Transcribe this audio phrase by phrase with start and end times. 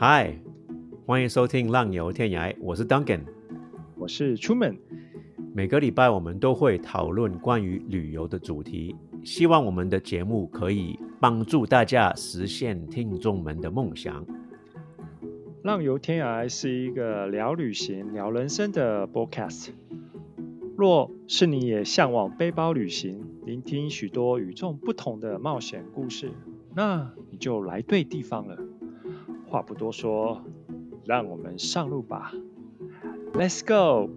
[0.00, 0.32] 嗨，
[1.06, 3.22] 欢迎收听《浪游天涯》，我是 Duncan，
[3.96, 4.78] 我是 Truman。
[5.52, 14.24] 每个礼拜我们都会讨论关于旅游的主题，希望我们的节目可以帮助大家实现听众们的梦想。
[15.64, 19.70] 浪游天涯是一个聊旅行、聊人生的 Podcast。
[20.76, 26.30] 若是你也向往背包旅行，聆听许多与众不同的冒险故事，
[26.76, 28.56] 那你就来对地方了。
[29.48, 30.44] 话不多说，
[31.06, 32.32] 让我们上路吧
[33.32, 34.10] ！Let's go！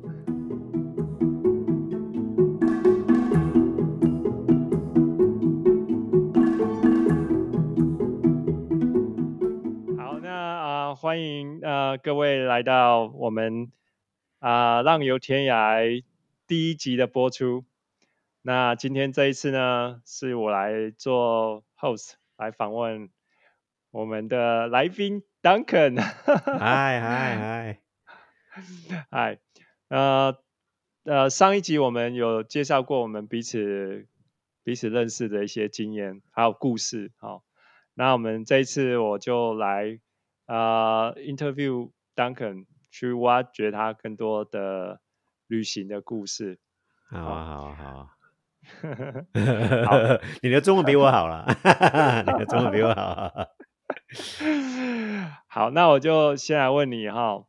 [9.98, 13.72] 好，那啊，欢迎呃各位来到我们
[14.40, 15.82] 啊《浪游天涯》
[16.46, 17.64] 第一集的播出。
[18.42, 23.10] 那今天这一次呢，是我来做 host 来访问。
[23.92, 27.80] 我们的来宾 Duncan，嗨 嗨嗨，
[29.10, 29.40] 嗨，
[29.90, 30.38] 呃
[31.04, 34.08] 呃，上一集我们有介绍过我们彼此
[34.64, 37.44] 彼此认识的一些经验还有故事，好，
[37.94, 40.00] 那我们这一次我就来
[40.46, 45.02] 呃 interview Duncan，去挖掘他更多的
[45.48, 46.60] 旅行的故事。
[47.10, 48.08] 好啊好啊好啊，
[50.42, 51.46] 你的中文比我好了，
[52.26, 53.48] 你的中文比我好。
[55.48, 57.46] 好，那我就先来问你哈，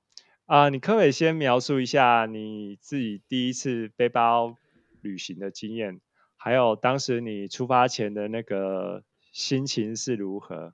[0.46, 4.56] 啊，你可不可以先描述一下你自己第一次背包
[5.00, 6.00] 旅行的经验，
[6.36, 10.72] 还有当时你出发前的那个心情是如何？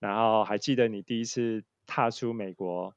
[0.00, 2.94] 然后还记得你第一次踏出美国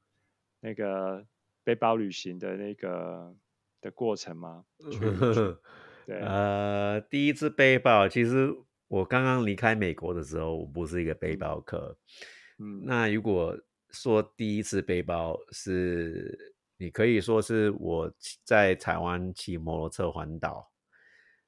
[0.61, 1.25] 那个
[1.63, 3.35] 背包旅行的那个
[3.79, 4.65] 的过程吗？
[6.07, 8.55] 对，呃，第一次背包其实。
[8.89, 11.95] 我刚刚离开美国的时候，我不是一个背包客。
[12.57, 13.57] 嗯，那如果
[13.91, 18.11] 说第一次背包是，你可以说是我
[18.43, 20.67] 在台湾骑摩托车环岛，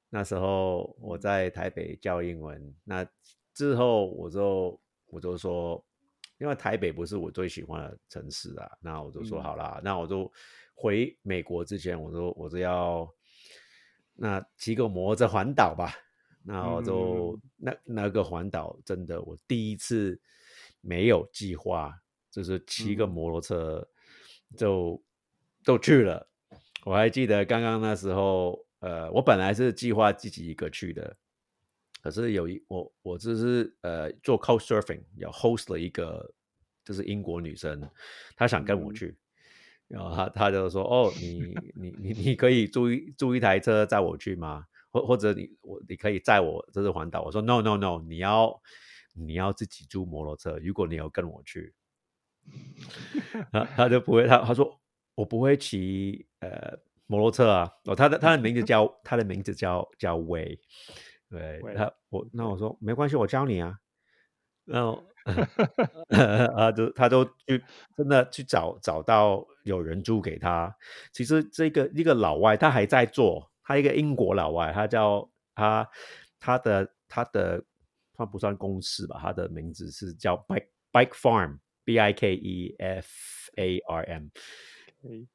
[0.08, 2.74] 那时候我在台北教英文。
[2.84, 3.04] 那
[3.52, 5.84] 之后我就我就说，
[6.38, 10.32] 因为台北不是我最喜欢的城市啊，那我就说好啦，那我就
[10.74, 13.12] 回美国之前，我说我就要
[14.14, 15.92] 那骑个摩托车环岛吧。
[16.44, 20.20] 然后就那那个环岛，真的我第一次
[20.80, 21.94] 没有计划，
[22.30, 23.88] 就是骑个摩托车
[24.56, 25.00] 就
[25.64, 26.28] 都去了。
[26.84, 31.16] 我还记得刚刚那时候，呃，我本来是计划自己一个去的，
[32.02, 36.34] 可是有一我我就是呃做 coast surfing，有 host 了一个
[36.84, 37.88] 就是英国女生，
[38.34, 39.16] 她想跟我去，
[39.86, 48.60] 然后她她就说：“哦，你你你你可以租一租一台车载我去吗？”或或者你我你可以载我这次环岛，我说 no no no，你要
[49.14, 51.74] 你要自己租摩托车，如果你有跟我去，
[53.50, 54.78] 他他就不会他他说
[55.14, 60.60] 我不会骑呃摩托车啊，哦他的他的名字叫他的名字叫叫威，
[61.30, 63.78] 对他我那我说没关系，我教你啊，
[64.66, 65.02] 然后
[66.54, 67.64] 啊就他都去
[67.96, 70.76] 真的去找找到有人租给他，
[71.12, 73.51] 其实这个一个老外他还在做。
[73.64, 75.88] 他一个英国老外，他叫他
[76.40, 77.62] 他的他的
[78.16, 83.08] 算不算公司吧，他的名字是叫 Bike Bike Farm B I K E F
[83.56, 84.26] A R M。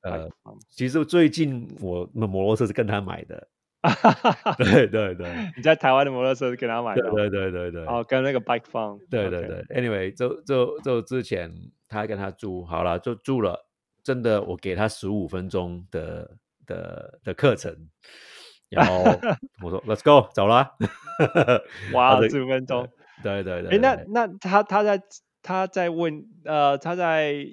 [0.02, 0.30] 呃，
[0.70, 3.48] 其实最近我的摩托车是跟他买的。
[4.58, 7.10] 对对对，你在台湾的摩托车是跟他买的？
[7.12, 7.86] 对对对对。
[7.86, 9.00] 哦，跟那个 Bike Farm。
[9.10, 9.64] 对对对。
[9.70, 11.54] Anyway，就就就之前
[11.88, 13.68] 他跟他住好了，就住了。
[14.04, 16.38] 真的，我给他十五分钟的。
[16.68, 17.90] 的的课程，
[18.70, 19.04] 然后
[19.64, 20.76] 我说 Let's go，走了。
[21.94, 22.88] 哇，十五分钟，
[23.24, 23.72] 对对对。
[23.72, 25.02] 哎，那那他他在
[25.42, 27.48] 他在问呃，他在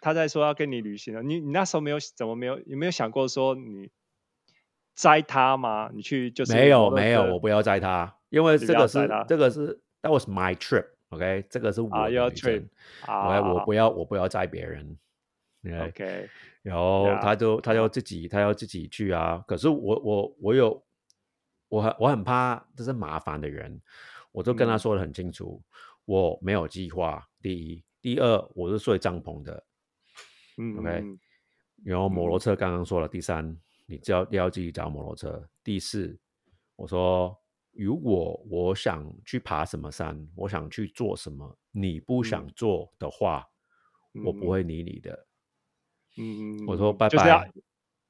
[0.00, 1.22] 他在说要跟你旅行了。
[1.22, 3.90] 你你那时候没有怎么没有有没有想过说你
[4.94, 5.90] 摘他吗？
[5.92, 12.68] 你去就是没有没有，我不要摘他，因为这个是这个是 That was my trip，OK，这个是我的 trip，
[13.04, 14.96] 啊，我不要我不要摘别人
[15.64, 16.28] ，OK。
[16.62, 20.84] 然后他就他要自己他要自己去啊，可是我我我有
[21.68, 23.80] 我很我很怕这是麻烦的人，
[24.32, 25.62] 我就跟他说的很清楚，
[26.04, 27.26] 我没有计划。
[27.40, 29.64] 第一，第二，我是睡帐篷的，
[30.58, 31.04] 嗯，OK。
[31.82, 35.48] 然后摩托车刚刚说了，第三，你只要要自己找摩托车。
[35.64, 36.18] 第四，
[36.76, 37.34] 我说
[37.72, 43.48] 如果我想去爬什么山，我想去做什么，你不想做的话，
[44.24, 45.26] 我不会理你的。
[46.18, 47.44] 嗯，我说拜拜，就是要，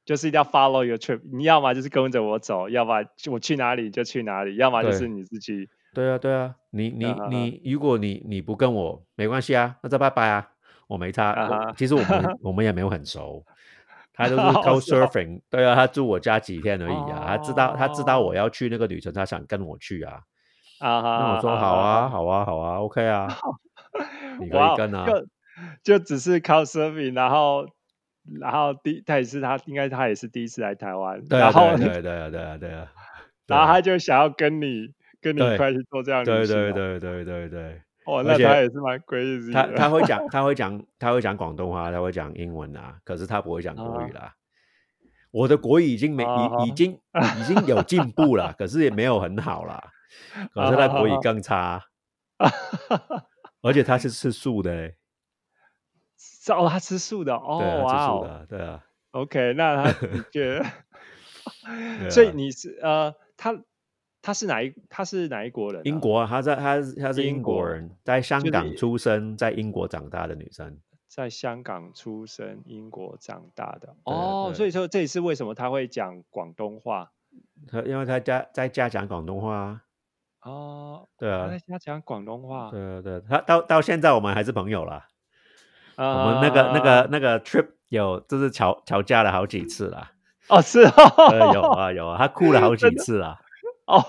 [0.05, 1.21] 就是一定要 follow your trip。
[1.33, 10.49] 你要么就是跟着我走，要么我去哪里就去哪里，要么就是你自己对啊，对啊，你你你，如果你你不跟我没关系啊，那再拜拜啊，
[10.89, 11.35] 我没差。
[11.77, 13.45] 其实我们我们也没有很熟，
[14.15, 20.21] 他都是 co surfing，对啊，他住我家几天而已啊，他知道他知道我要去那个旅程，他想跟我去啊。
[20.79, 23.29] 啊，那我说好啊，好啊，好啊， OK 啊，
[24.41, 25.07] 你可以跟啊。
[25.85, 27.67] 就只是靠 surfing，然后
[28.39, 32.93] 然后第他也是他应该他也是第一次来台湾，对啊， 对啊，对啊，对啊，对啊，
[33.47, 34.95] 然后他就想要跟你。
[35.23, 37.83] 跟你一块去做这样的，对对对对对对。
[38.07, 39.53] 哦，那他也是蛮 crazy。
[39.53, 44.33] 他他会讲， 他会讲，他会讲广东话，他会讲英文啊，可是他不会讲国语啦。
[45.31, 46.99] 我的国语已经没已已经
[47.39, 49.93] 已经有进步了，可是也没有很好啦。
[50.55, 51.83] 可是他国语更差。
[53.61, 54.91] 而且他是吃素的，
[56.55, 58.85] 哦，他吃素的，哦，吃素的，对啊。
[59.13, 59.93] OK，那他
[60.31, 60.65] 觉得，
[62.11, 63.63] 所以你是呃，他。
[64.23, 64.75] 他是哪一？
[64.91, 65.81] 他是哪一国人？
[65.87, 73.97] 英国，他在，他他是英国人，在香港出生，在英国长大的女生，在香港出生，英国长大的。
[74.05, 77.13] 哦，所以说这也是为什么他会讲广东话。
[77.67, 79.81] 他因为他家在家讲广东话。
[80.43, 82.71] 哦，对啊，在家讲广东话。
[82.71, 85.09] 对对，他到到现在我们还是朋友啦。
[86.05, 90.13] 我们那个那个那个 trip 有就是吵吵架了好几次啦。
[90.49, 93.39] 哦，是哦，有啊有啊，他哭了好几次啊。
[93.87, 94.01] 哦，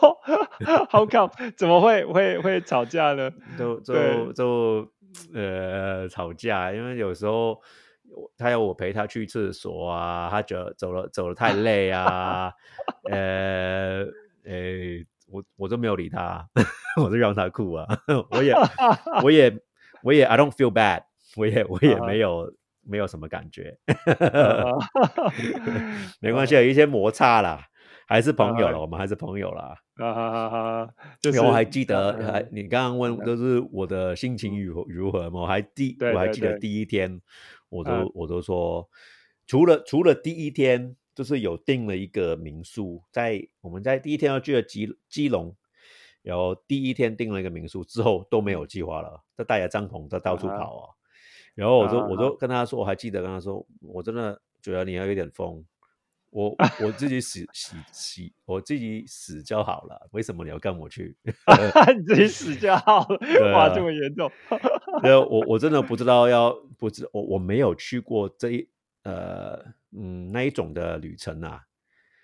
[0.90, 3.32] 好搞，怎么会会会吵架呢？
[3.58, 4.88] 就就就
[5.34, 7.60] 呃吵架，因为有时候
[8.38, 12.52] 他要我陪他去厕所啊，他觉得走了走了太累啊，
[13.10, 14.06] 呃
[14.46, 16.48] 呃，我我都没有理他，
[17.04, 17.88] 我就让他哭啊，
[18.30, 18.54] 我也
[19.24, 19.60] 我也
[20.04, 21.04] 我也 I don't feel bad，
[21.38, 23.78] 我也我也没有没有什么感觉，
[26.20, 27.68] 没关系，有一些摩擦啦。
[28.08, 29.74] 还是朋友了，我们还是朋友啦。
[29.96, 30.94] 啊哈哈哈！
[31.22, 35.40] 就是我还记得，还你刚刚问，就是我的心情如如何吗？
[35.42, 37.22] 我还第我还记得第一天，
[37.70, 38.90] 我都我都说，
[39.48, 45.56] 除了除了第一天，就是有订了一个民宿，在我们在第一天要去的基基隆，
[46.22, 50.90] 然后第一天订了一个民宿之后都没有计划了，就带着帐篷在到处跑啊。
[51.56, 55.64] 然后我就我就跟他说，我还记得跟他说，我真的觉得你要有点疯。
[56.30, 60.08] 我 我自己死死死，我自己死就好了。
[60.12, 61.14] 为什么你要跟我去？
[61.98, 63.52] 你自己死就好了。
[63.52, 64.32] 哇，这么严重！
[65.02, 68.70] 对，我我真的不知道要不知我我没有去过这一
[69.04, 69.62] 呃
[69.92, 71.64] 嗯那一种的旅程啊，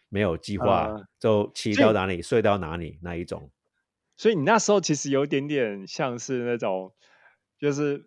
[0.07, 0.89] 没有计划
[1.19, 3.51] 就骑到哪里睡到哪里那一种。
[4.15, 6.93] 所以你那时候其实有点点像是那种，
[7.59, 8.05] 就是。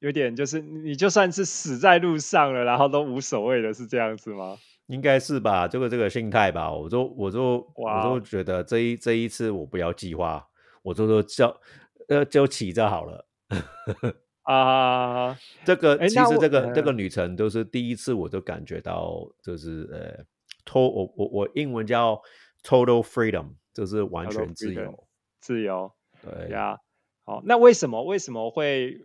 [0.00, 4.58] 有点就是你就算是死在路上了，然后都无所谓的，是这样子吗？
[4.86, 6.72] 应该是吧，这个这个心态吧。
[6.72, 10.44] 我就我就我就觉得这一这一次我不要计划，
[10.82, 11.60] 我就说叫
[12.08, 13.26] 呃就骑着好了
[14.42, 15.38] 啊。
[15.64, 20.24] 这个其实这个这个旅程都是第一次，我就感觉到就是呃
[20.64, 22.20] ，to 我我我英文叫
[22.64, 25.06] total freedom，就是完全自由
[25.40, 25.92] 自由。
[26.22, 26.78] 对呀，
[27.24, 28.98] 好，那为什么为什么会？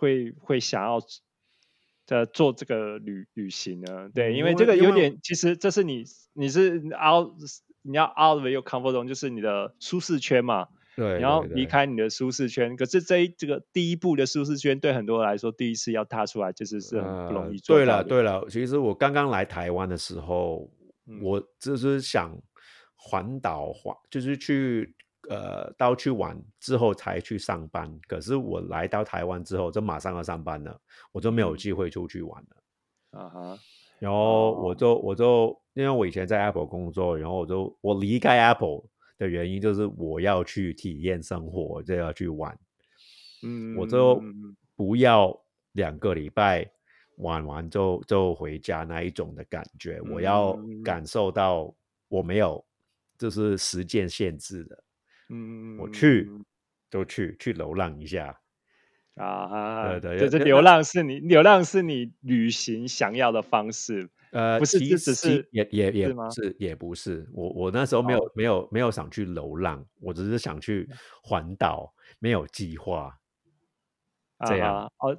[0.00, 0.98] 会会想要
[2.08, 4.08] 呃做这个旅旅行呢？
[4.14, 7.30] 对，因为这个有点，其实这是你你是 out
[7.82, 10.68] 你要 out of your comfort zone，就是你的舒适圈嘛。
[10.96, 12.74] 对，你要离开你的舒适圈。
[12.76, 17.58] 可是这一这个第一步的舒适圈，对很多人来说，第一次要踏出来，其实是很不容易。
[17.60, 20.68] 对了对了，其实我刚刚来台湾的时候，
[21.22, 22.36] 我就是想
[22.96, 24.94] 环岛环，就是去。
[25.30, 30.76] 呃，到去玩之后才去上班，可是我来到台湾之后就马上要上班了，
[31.12, 33.20] 我就没有机会出去玩了。
[33.20, 33.58] 啊哈，
[34.00, 38.82] 然后我就我就因为我以前在 Apple 工作，然后我就我离开 Apple
[39.18, 42.58] 的原因就是我要去体验生活，就要去玩。
[43.44, 44.20] 嗯，我就
[44.74, 45.40] 不要
[45.74, 46.68] 两个礼拜
[47.18, 51.72] 玩完就就回家那一种的感觉，我要感受到
[52.08, 52.64] 我没有
[53.16, 54.82] 就是时间限制的。
[55.32, 56.28] 嗯，我去，
[56.90, 58.40] 都去去流浪一下
[59.14, 59.98] 啊！
[60.00, 67.28] 对对，就是流浪是你流浪是你旅行想要的方式，呃，不是，只是也也也不是，也不是。
[67.32, 70.88] 我我那时候没有没有没有想去流浪，我只是想去
[71.22, 73.16] 环岛，没有计划。
[74.46, 75.16] 这样哦，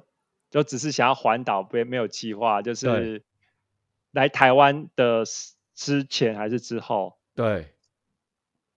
[0.50, 3.22] 就只是想要环岛，不没有计划，就是
[4.10, 5.24] 来台湾的
[5.74, 7.18] 之前还是之后？
[7.34, 7.74] 对。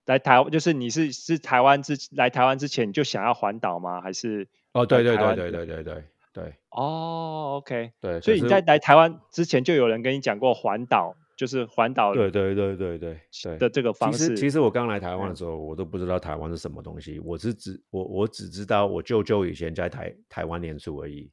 [0.06, 4.02] 来台湾就是你是是台湾之来台湾之前你就想要环岛吗？
[4.02, 14.18] 还是哦对对对对对对对对哦 OK 对，所以你在来台湾之前就有人跟你讲过环岛就是环岛对对对对对对的这个方式。
[14.18, 21.32] 其实其实我刚来台湾的时候，我都不知道台湾是什么东西，我是只我我只知道我舅舅以前在台台湾念书而已。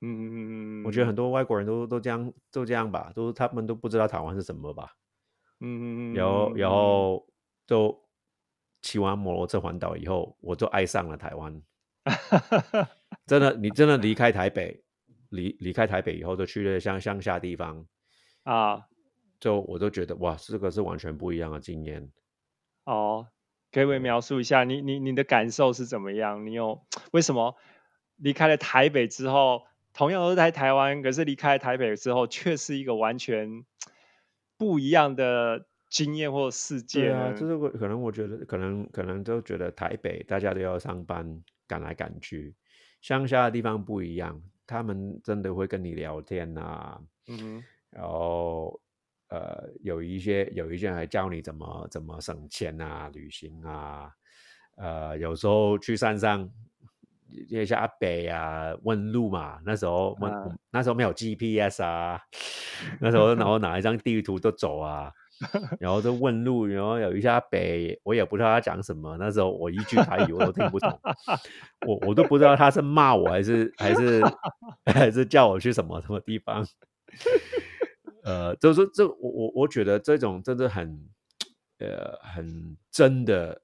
[0.00, 4.90] 嗯嗯嗯嗯，我觉得很多外国人都都这样都这样吧，都他们都不知道台湾是什么吧。
[5.60, 7.26] 嗯嗯嗯，然后然后
[7.66, 7.98] 就
[8.86, 11.60] 骑完摩托车环岛以后，我就爱上了台湾。
[13.26, 14.84] 真的，你真的离开台北，
[15.30, 17.84] 离离开台北以后，就去了乡乡下地方
[18.44, 18.86] 啊。
[19.40, 22.12] 就我都觉得哇，这个是完全不一样的经验。
[22.84, 23.26] 哦，
[23.72, 26.46] 可以描述一下你你你的感受是怎么样？
[26.46, 27.56] 你有为什么
[28.14, 33.64] 离开了台北之后，同样都是在台湾，可是离开台北之后，却是一个完全
[34.56, 37.10] 不一样的经验或世界？
[37.10, 42.54] 啊，就是我可能我觉得可能可能都觉得台北大家都要上班，赶来赶去，
[43.00, 47.00] 乡下的地方不一样，他们真的会跟你聊天呐。
[47.28, 48.80] 嗯哼，然后。
[49.28, 54.08] 呃，有一些有一些人还教你怎么怎么省钱啊，旅行啊，
[54.76, 56.48] 呃，有时候去山上
[57.28, 59.58] 一下北啊，问路嘛。
[59.66, 60.32] 那时候问
[60.70, 62.20] 那时候没有 GPS 啊，
[63.02, 65.10] 那时候然后拿一张地图都走啊，
[65.78, 69.16] 然后就问路，然后有一下北，我也不知道他讲什么。
[69.18, 71.00] 那时候我一句台语我都听不懂，
[71.86, 74.22] 我我都不知道他是骂我还是还是
[74.86, 76.66] 还是叫我去什么什么地方。
[78.24, 81.08] 呃，就是这我我我觉得这种真的很，
[81.78, 83.62] 呃，很真的，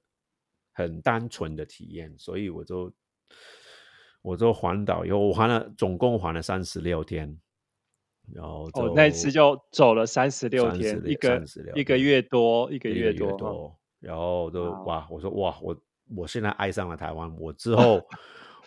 [0.73, 2.93] 很单纯的体验，所以我就
[4.21, 7.37] 我就环岛以后，我环了总共环了三十六天，
[8.31, 11.43] 然后哦，那一次就走了三十六天，一个
[11.75, 15.75] 一个月多，一个月多，然后就哇，我说哇，我
[16.15, 18.01] 我现在爱上了台湾，我之 后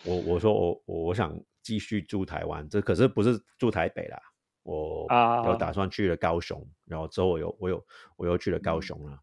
[0.05, 4.19] 我我说我我想继续住台湾，这可是不是住台北啦。
[4.63, 7.85] 我啊，有打算去了高雄，然后之后我又我又
[8.17, 9.21] 我又去了高雄了。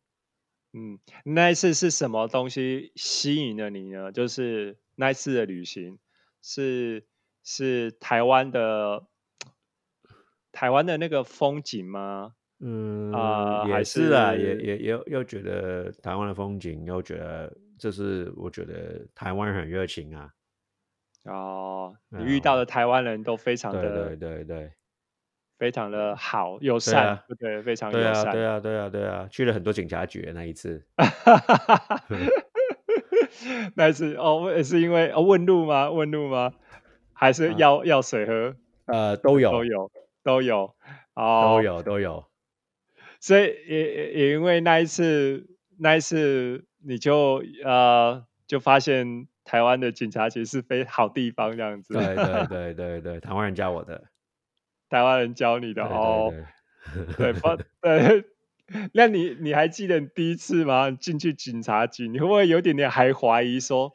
[0.73, 4.11] 嗯，那一次是什么东西吸引了你呢？
[4.11, 5.99] 就是那一次的旅行
[6.41, 7.07] 是
[7.45, 9.07] 是台湾的
[10.55, 12.33] 台湾的那个风景吗？
[12.61, 20.31] 嗯啊，也是啊，也也也又觉得台湾的风景，又觉得就是我觉得台湾人很热情啊。
[21.25, 24.73] 哦，你遇到的台湾人都非常的对对对。
[25.57, 30.85] 非常的好，友善，对，非常友善，对啊，对啊，对啊，去了很多警察局那一次，
[33.75, 35.91] 那一次哦，也是因为哦问路吗？
[35.91, 36.53] 问路吗？
[37.13, 38.57] 还是要要水喝？
[38.87, 39.91] 呃，都有，都有，
[40.25, 40.75] 都有，
[41.15, 42.25] 哦，都有，都有。
[43.21, 45.47] 所以也也因为那一次，
[45.79, 51.95] 那一次你就呃就发现台湾的警察局是非好地方这样子。
[51.95, 54.05] 对 对对对对，台湾人教我的。
[54.91, 56.33] 台湾人教你的哦，
[57.17, 58.25] 对， 不，对，
[58.93, 60.91] 那你你还记得第一次吗？
[60.91, 63.93] 进去警察局，你会不会有点点还怀疑说，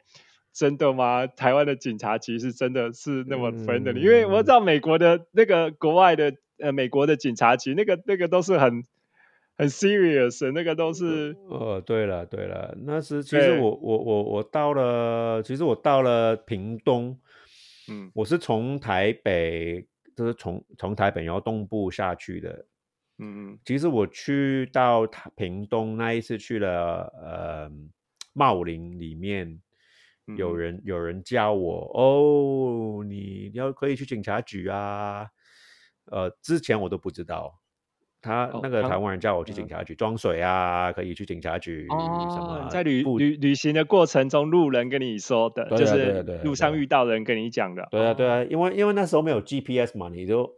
[0.52, 1.26] 真的吗？
[1.26, 3.98] 台湾的警察局是真的是那么 friendly？
[3.98, 8.84] 因为我知道美国的那个国外的呃美国的警察局，那个那个都是很
[9.56, 11.36] 很 serious，那个都是。
[11.48, 17.18] 呃，对了对了，那是其实我我我我到了，其实我到了屏东，
[17.88, 19.86] 嗯，我是从台北。
[20.16, 22.66] 就是从从台北然后东部下去的，
[23.20, 27.70] 嗯嗯，其实我去到屏东那一次去了，呃，
[28.34, 29.58] 茂林里面
[30.36, 35.26] 有人有人教我哦，你要可以去警察局啊，
[36.06, 37.54] 呃，之前我都不知道。
[38.22, 41.94] 他那个台湾人叫我去警察局装水啊，可以去警察局什
[42.36, 42.68] 么？
[42.70, 47.88] 在旅旅旅行的过程中，路人跟你说的，就是路上遇到的人跟你讲的。
[47.90, 50.50] 对啊，对啊，因为因为那时候没有 GPS 嘛，你都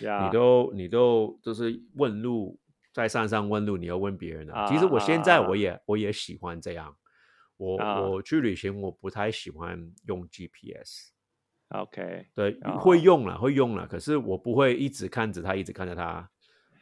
[0.00, 2.58] 你都你都就是问路，
[2.92, 4.66] 在山上问路，你要问别人啊。
[4.66, 6.94] 其实我现在我也我也喜欢这样，
[7.60, 11.10] 我我去旅行，我不太喜欢用 GPS。
[11.68, 16.30] OK，对，会用了会用了，可是我不会一直看着他，一直看着他。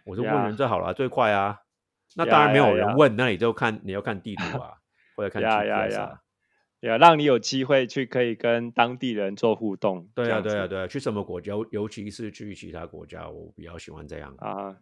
[0.04, 1.58] 我就问人最好了，最快啊！
[2.16, 4.74] 那当然没有人问，那你就看你要看地图啊，
[5.16, 6.20] 或者看 GPS 啊，
[6.80, 10.08] 呀，让你有机会去可以跟当地人做互动。
[10.14, 14.76] 对啊，对啊，对啊，去什么国家，尤其是去其他国家，我比较喜欢这样啊。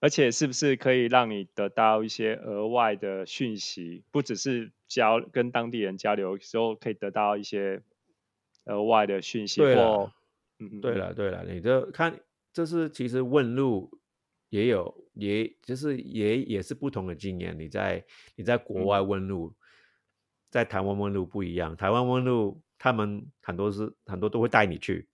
[0.00, 4.04] 而且是不是可以让你得到一些额外的讯息？
[4.10, 7.82] 不只是交跟当地人交流时候可以得到一些
[8.64, 9.60] 额外的讯息。
[9.60, 10.12] 对了，
[10.58, 12.20] 嗯，对了，对了，你这看，
[12.52, 13.90] 这是其实问路。
[14.50, 17.54] 也有，也就是也也是不同的经验。
[17.58, 18.02] 你在
[18.34, 19.52] 你在国外问路，
[20.48, 21.76] 在台湾问路不一样。
[21.76, 25.06] 台湾问路，他们很多是很多都会带你去。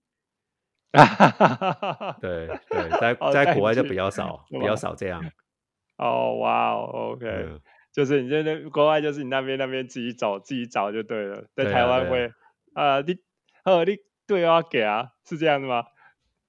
[2.22, 5.20] 对对，在在国外就比较少，比较少这样。
[5.98, 7.60] 哦，哇哦，OK，
[7.92, 11.46] 就是你在那国外，就是你那边那边自己找自己找就对了。
[11.54, 12.32] 在台湾会
[12.74, 13.16] 啊，你
[13.64, 13.96] 呃你
[14.26, 15.84] 对我给啊，是这样的吗？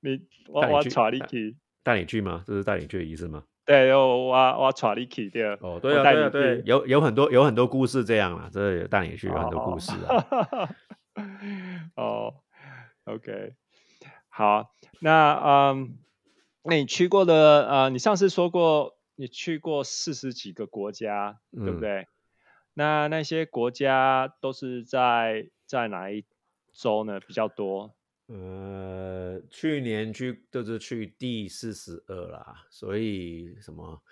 [0.01, 2.43] 你我我带你去，带你去吗？
[2.45, 3.43] 这是带你去的意思吗？
[3.65, 5.43] 对，我我带你去对。
[5.61, 10.69] 哦，对啊，对啊，对，有有很多有很多故事这样啊，这带你去有很多故事啊。
[11.95, 12.33] 哦
[13.05, 13.53] ，OK，
[14.35, 15.97] 好，那嗯，
[16.63, 18.93] 那你去过的呃，你上次说过。
[19.17, 22.05] 你去过四十几个国家，对不对？
[22.73, 26.25] 那那些国家都是在在哪一
[26.73, 27.17] 州呢？
[27.21, 27.95] 比较多。
[28.27, 34.03] 呃，去年去就是去第四十二啦，所以什么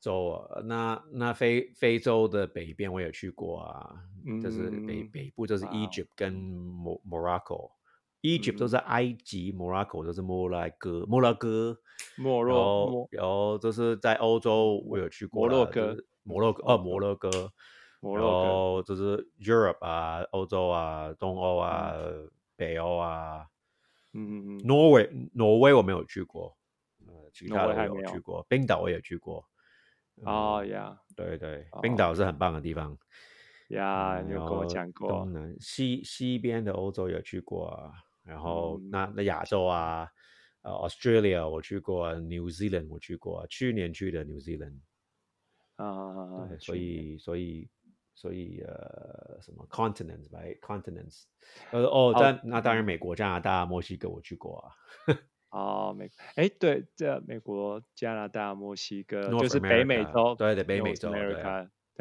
[0.00, 0.62] 州啊？
[0.64, 3.96] 那那非非洲的北边我也去过啊，
[4.42, 6.34] 就是北北部就是 Egypt 跟
[7.06, 7.72] Morocco。
[8.22, 11.78] Egypt 都是埃及，Morocco 都是摩拉哥，摩洛哥，
[12.16, 17.30] 摩洛，然后就是在欧洲，我有去过摩洛哥，摩洛哥，哦，摩洛哥，
[18.00, 21.92] 然后就是 Europe 啊，欧洲啊，东欧啊，
[22.56, 23.46] 北欧啊，
[24.12, 24.66] 嗯嗯嗯。
[24.66, 26.56] 挪威，挪威我没有去过，
[27.06, 29.44] 呃，其他的我有去过，冰岛我也去过，
[30.24, 32.12] 哦呀，对对，冰岛。
[32.12, 32.98] 是很棒的地方，
[33.68, 37.92] 呀，你有跟我讲过，东南西西边的欧洲有去过啊。
[38.28, 40.06] 然后那那亚洲啊，
[40.60, 44.78] 呃，Australia 我去过，New Zealand 我去过，去年去的 New Zealand，
[45.76, 47.70] 啊，对，所以所以
[48.14, 51.22] 所以呃，什么 continents，right？continents，
[51.72, 54.74] 呃哦，但那当然美国、加拿大、墨西哥我去过啊。
[55.50, 61.42] 哦，美，哎，对，这美国、加拿大、墨西哥就是北美洲，对对，北美洲，对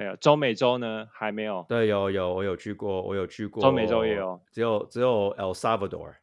[0.05, 1.65] 啊，中美洲呢还没有。
[1.67, 3.61] 对，有有，我有去过，我有去过。
[3.61, 6.13] 中美洲也有，只有只有 El Salvador。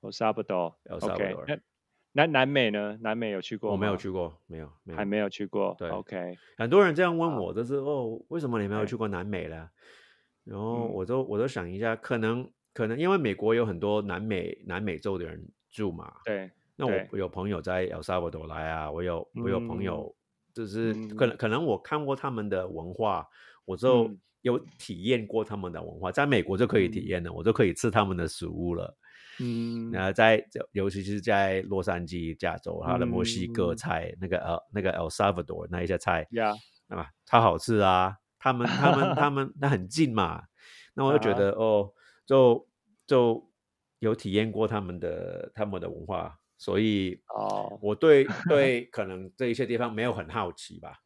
[0.00, 1.44] El Salvador，El Salvador。
[2.12, 2.96] 那南南美呢？
[3.02, 5.74] 南美有去过我没有去过，没有，还没有去过。
[5.78, 6.38] 对，OK。
[6.56, 9.68] 很多人这样问我，就是哦，为什么你没有去过南美呢？
[10.44, 16.10] 然后我都我都想一下，可能可能因为美国有很多南美南美洲的人住嘛。
[16.24, 16.50] 对。
[16.76, 20.14] 那我有朋友在 El Salvador 来啊，我有我有朋友。
[20.56, 23.28] 就是可能可能我看过他们的文化，
[23.66, 28.96] 我就有体验过他们的文化，在美国就可以体验了，我就可以吃他们的食物了。
[29.38, 30.42] 嗯，然后在
[30.72, 36.54] 尤其是在洛杉矶、加州，它的墨西哥菜，那个呃那个 El Salvador 那一些菜，呀，
[36.88, 38.16] 啊，超好吃啊！
[38.38, 40.42] 他们他们他 们那很近嘛，
[40.94, 41.92] 那我就觉得哦，
[42.24, 42.66] 就
[43.06, 43.46] 就
[43.98, 46.38] 有体验过他们的他们的文化。
[46.58, 51.00] 所以哦，我对对可能这一些地方没有很好奇吧。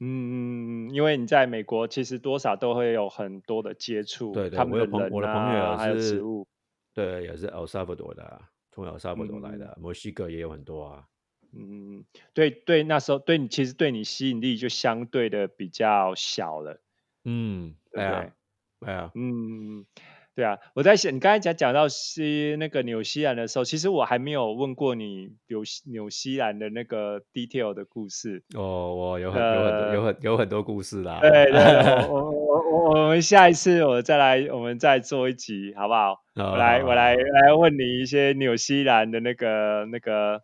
[0.00, 4.32] 嗯，因为你在美国，其实多少都会有很多的接触。
[4.32, 6.46] 对对，我有朋我的朋友还有食物，
[6.92, 11.04] 对，也是 El Salvador 的，从 El Salvador 来的，墨西哥也有很多啊。
[11.52, 12.04] 嗯，
[12.34, 16.80] 对对，那时候对你其实对你吸引力就相对的比较小了。
[17.24, 18.34] 嗯，对啊，
[18.80, 19.86] 对啊，嗯。
[20.36, 28.42] 对啊，我在想你刚才讲讲到西那个纽西兰的时候，其实我还没有问过你纽纽西兰的那个 detail 的故事。
[28.56, 31.20] 哦，我有很有很多有很有很多故事啦。
[31.20, 31.60] 对对，
[32.08, 36.20] 我 我我我们下一次我再来，我们再做一集好不好？
[36.34, 40.42] 我来我来来问你一些纽西兰的那个那个，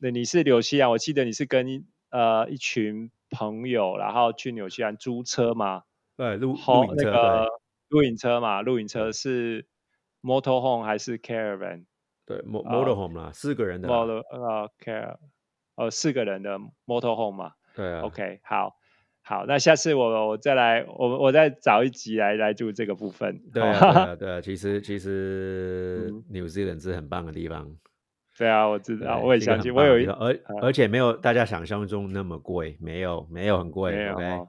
[0.00, 0.90] 那你是纽西兰？
[0.90, 5.84] 我记得你是跟呃一群朋友，然后去纽西兰租车吗？
[6.18, 7.46] 对，露露营车。
[7.88, 9.66] 露营车嘛，露营车是
[10.22, 11.84] motorhome 还是 caravan？
[12.26, 13.88] 对，motorhome 啦，四个人的。
[13.88, 15.16] motor 呃 car
[15.76, 17.52] 呃四个人的 motorhome 嘛。
[17.74, 18.00] 对啊。
[18.02, 18.76] OK，好，
[19.22, 23.40] 好，那下次我我再来，我我再找一集来来做这个部分。
[23.52, 27.76] 对啊， 对啊，其实其实 New Zealand 是很棒的地方。
[28.36, 34.40] 对啊，我知道，我也相信，我有一而而且没有大家想象中那么贵，没有没有很贵，OK，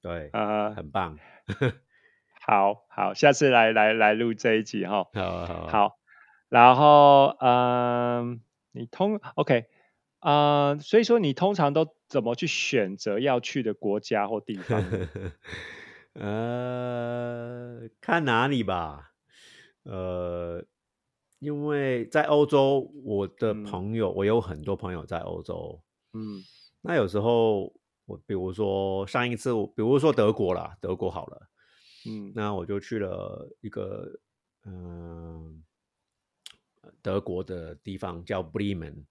[0.00, 1.18] 对啊，很棒。
[2.50, 5.06] 好好，下次来来来录这一集哈。
[5.12, 5.98] 好好好，
[6.48, 8.40] 然后嗯，
[8.72, 9.66] 你通 OK
[10.20, 14.82] 啊，所以说你通常都怎么去选择要去的国家或地方？
[16.18, 19.10] 呃，看哪里吧。
[19.82, 20.64] 呃，
[21.40, 25.82] 因为在欧洲，我的朋友，我有很多朋友在欧洲。
[26.14, 26.40] 嗯，
[26.80, 27.74] 那有时候
[28.06, 31.42] 我比如说上一次，比如说德国啦，德国好了。
[32.08, 34.18] 嗯，那我就去了一个
[34.64, 35.62] 嗯
[37.02, 39.04] 德国的地方叫 Bremen，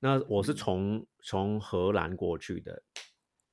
[0.00, 2.82] 那我是从从荷兰过去的，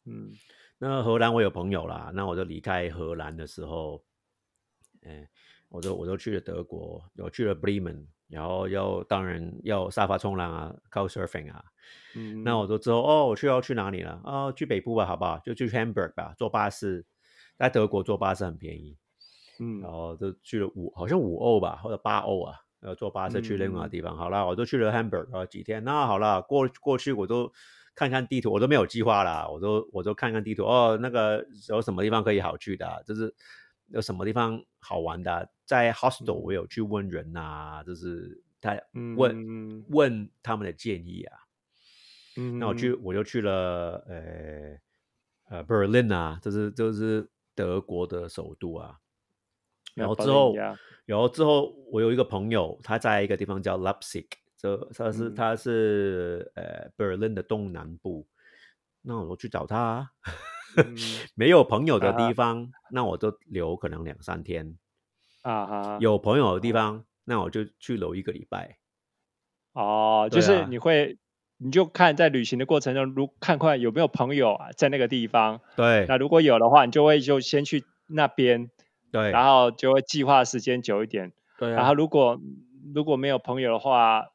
[0.05, 0.31] 嗯，
[0.77, 4.03] 那荷兰我有朋友啦，那我就离开荷兰的时候，
[5.01, 5.29] 哎，
[5.69, 11.63] 我就我就去了德国，我去了 Bremen，然后要当然要沙发冲浪啊，couch surfing 啊。
[12.15, 14.21] 嗯，那我就之后哦，我去要去哪里了？
[14.23, 15.39] 哦，去北部吧，好不好？
[15.39, 17.05] 就去 Hamburg 吧，坐巴士，
[17.59, 18.97] 在德国坐巴士很便宜。
[19.59, 24.15] 嗯，然后就去了五，好像五欧吧，或者八欧啊，要坐巴士去另外地方。
[24.15, 25.83] 好了，我都去了 Hamburg 几天。
[25.83, 27.51] 那好了，过过去我都
[27.93, 30.63] 看看地图，我都没有计划啦，我都我都看看地图。
[30.63, 33.03] 哦，那个有什么地方可以好去的？
[33.05, 33.35] 就是
[33.87, 35.51] 有什么地方好玩的？
[35.65, 38.79] 在 hostel 我有去问人呐，就是他
[39.17, 41.37] 问问他们的建议啊。
[42.37, 44.77] 嗯，那我去我就去了呃
[45.49, 48.95] 呃 Berlin 啊，就是就是德国的首都啊。
[49.95, 50.55] 然后之后，
[51.05, 58.25] 然后之后，我有一个朋友，他在一个地方叫 Leipzig，这他是他是呃 Berlin 的东南部。
[59.01, 60.11] 那我去找他，
[61.35, 64.77] 没有朋友的地方，那我就留可能两三天
[65.41, 65.97] 啊哈。
[65.99, 68.77] 有朋友的地方，那我就去留一个礼拜。
[69.73, 71.17] 哦，就是你会，
[71.61, 75.59] 你就看在旅行的过程中，如看看有没有朋友啊在那个地方。
[75.75, 78.71] 对，那如果有的话，你就会就先去那边。
[79.11, 81.33] 对，然后就会计划时间久一点。
[81.57, 82.39] 对，然后如果
[82.95, 84.27] 如果没有朋友的话，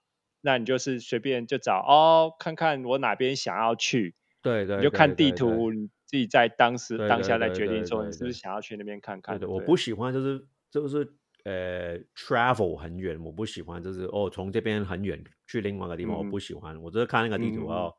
[0.43, 4.15] 那你就是随便就找哦，看看我哪边想要去。
[4.43, 9.39] 对对，你就看地图，你自己在当时当下来决定说你是不是想要去那边看看。
[9.39, 16.81] 对我不喜欢就是就是呃，travel 很远，我不喜欢就是哦，从这边很远去另外一个地方，我不喜欢。
[16.83, 17.95] 我就是看那个地图哦，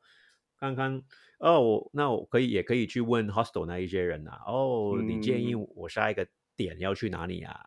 [0.59, 1.01] 看看。
[1.39, 4.31] 哦，我那我可以也可以去问 hostel 那一些人呐。
[4.47, 7.59] 哦，你建议我下一个点要去哪里啊？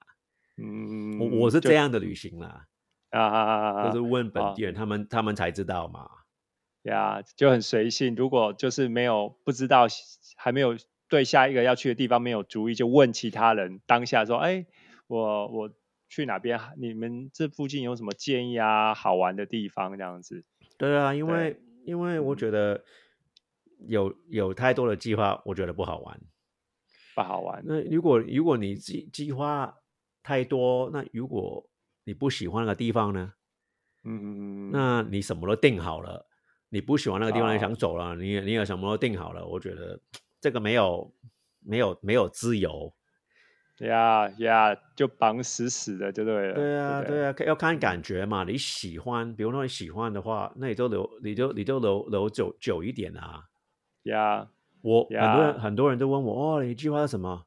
[0.56, 2.66] 嗯，我我是这样的旅行啦，
[3.10, 6.08] 啊啊啊啊，就是问本地人，他们他们才知道嘛。
[6.82, 8.14] 呀，就很随性。
[8.16, 9.86] 如果就是没有不知道，
[10.36, 10.74] 还没有
[11.08, 13.80] 对下一个要去的地方没有主意，就问其他人。
[13.86, 14.66] 当下说，哎，
[15.08, 15.70] 我我
[16.08, 16.58] 去哪边？
[16.76, 18.94] 你们这附近有什么建议啊？
[18.94, 20.44] 好玩的地方这样子。
[20.78, 22.84] 对啊，因为因为我觉得。
[23.86, 26.20] 有有太多的计划，我觉得不好玩，
[27.14, 27.62] 不好玩。
[27.64, 29.72] 那如果如果你计计划
[30.20, 31.64] 太多，那如果
[32.02, 33.34] 你不喜欢那个地方呢？
[34.02, 34.26] 嗯嗯
[34.68, 36.26] 嗯，那你什么都定好了，
[36.70, 40.00] 你不喜欢那个地方，你想走了，你你也什么都定好了，我觉得
[40.40, 41.14] 这个没有
[41.60, 42.92] 没有没有自由。
[43.78, 46.54] 呀呀，就绑死死的，就对了。
[46.54, 48.44] 对啊，对啊，要看感觉嘛。
[48.44, 53.44] 你喜欢，比如说你喜欢的话，那你就留，你就你就留留久久一点啊。
[54.04, 54.48] 呀，
[54.82, 57.44] 我很多人很多人都问我哦，你计划是什么？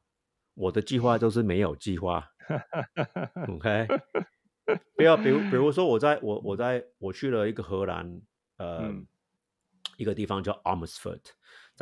[0.54, 2.26] 我的计划就是没有计划。
[3.48, 3.86] OK，
[4.96, 8.20] 不要，比如比如说，我在我我在我去了一个荷兰，
[8.58, 8.92] 呃，
[9.96, 11.32] 一个地方叫 a m s f o r t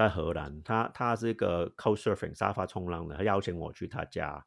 [0.01, 4.43] 在荷兰，他他是一个 c o s surfing 沙发冲浪的，他邀请我去他家。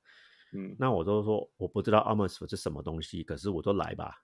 [0.55, 4.15] 嗯，那我都说我不知道 a m s o t 是什么东西，可是我都来吧。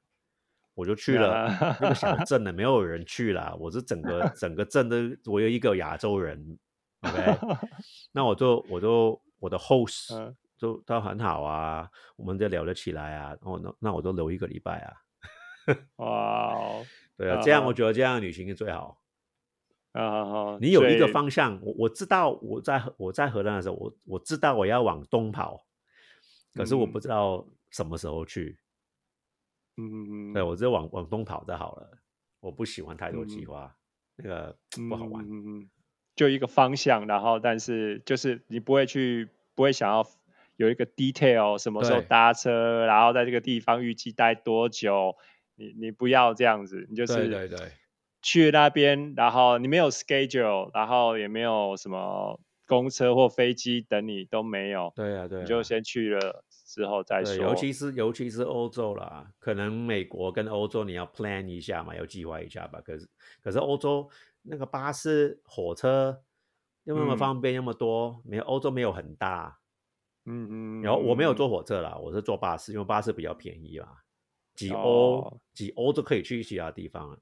[0.74, 1.48] 我就去了
[1.80, 3.56] 那个小镇呢， 没有人去了。
[3.60, 6.58] 我是整个 整个镇的我有一个亚洲人
[7.02, 7.38] ，OK，
[8.12, 13.28] 那我就我就我的 host 就都很好啊，我们就聊得起来啊。
[13.30, 14.94] 然后那那我就留一个礼拜啊。
[15.98, 16.56] 哇，
[17.18, 18.98] 对啊，这样我觉得这样旅行是最好。
[19.92, 25.66] 啊，你有一个方向，我我知道我在我在荷兰的时候，我我知道我要往东跑，
[26.54, 28.58] 可是我不知道什么时候去。
[29.78, 31.98] 嗯嗯嗯，对我直接往往东跑就好了。
[32.42, 33.76] 我不喜欢太多计划，
[34.18, 34.58] 那个
[34.90, 35.26] 不好玩。
[35.26, 35.70] 嗯嗯，
[36.16, 40.06] 就一个方向，然后但是就是你不会去，不会想要
[40.58, 45.16] 有一个 detail，什么时候搭车，然后在这个地方预计待多久。
[45.56, 47.72] 你你不要这样子，你就是对对对，
[48.22, 54.92] 去那边，然后你没有 schedule，然后也没有什么公车或飞机等你都没有。
[54.96, 56.44] 对啊对，你就先去了。
[56.70, 62.80] 之后再说，尤其是尤其是欧洲啦，可能美国跟欧洲你要 plan 一下嘛，要计划一下吧。
[62.82, 63.10] 可是
[63.42, 64.08] 可是欧洲
[64.44, 66.22] 那个巴士、火车
[66.84, 69.58] 又那么方便，那么多，没有欧洲没有很大。
[70.26, 70.82] 嗯嗯。
[70.84, 73.88] 然后我没有坐火车啦，我是坐巴士，因为巴士比较便宜嘛，
[74.54, 77.18] 几欧几欧就可以去其他地方了。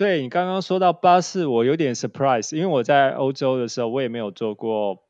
[0.00, 5.04] 对你刚刚说到巴士，我有点 surprise，因为我在欧洲的时候，我也没有坐过。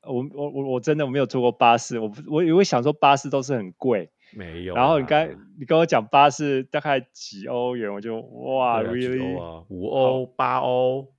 [0.00, 4.74] 我我我我真的没有坐过巴士，我我以为想说巴士都是很贵，没有。
[4.74, 11.12] 然后你刚你跟我讲巴士大概几欧元，我就哇，really 五欧八欧，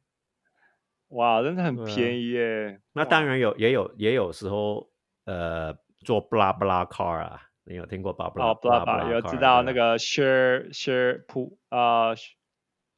[1.09, 2.81] 哇，真的很便宜耶。
[2.93, 4.89] 那当然有，也有也有时候
[5.25, 9.11] 呃坐布拉布拉 car 啊，你有听过巴布拉布拉布拉？
[9.11, 12.15] 有知道那个 share share 普啊。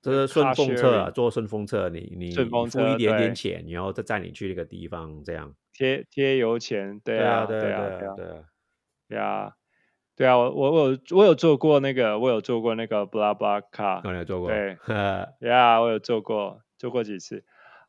[0.01, 5.53] 这是顺风车啊，坐顺风车，你你付一点点钱，然后再载你去那个地方，这样。
[5.73, 8.15] 贴贴油钱，对啊，对啊，对啊，
[9.07, 9.51] 对啊，
[10.15, 14.77] 对啊，我我有我有做过那个，我有做过那个 blah blah car，有做过，对，
[15.47, 17.45] 呀，我有做过，做过几次。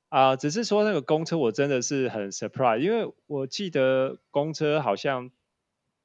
[0.08, 0.36] 啊。
[0.36, 5.30] 只是说那个公车，我真的是很 surprise，因为我记得公车好像